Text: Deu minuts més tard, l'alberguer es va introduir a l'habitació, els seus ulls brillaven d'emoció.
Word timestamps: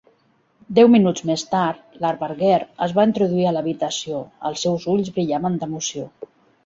Deu 0.77 0.87
minuts 0.93 1.25
més 1.29 1.43
tard, 1.51 1.83
l'alberguer 2.05 2.57
es 2.87 2.95
va 3.01 3.05
introduir 3.09 3.45
a 3.51 3.55
l'habitació, 3.59 4.23
els 4.51 4.65
seus 4.67 4.89
ulls 4.95 5.13
brillaven 5.19 5.61
d'emoció. 5.63 6.09